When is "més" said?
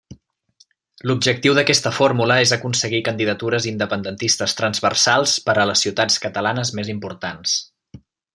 6.81-6.91